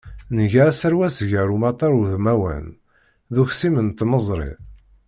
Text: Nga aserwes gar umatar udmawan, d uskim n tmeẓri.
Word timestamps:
Nga 0.39 0.61
aserwes 0.69 1.17
gar 1.31 1.49
umatar 1.57 1.91
udmawan, 1.99 2.65
d 3.33 3.35
uskim 3.43 3.75
n 3.81 3.87
tmeẓri. 3.91 4.51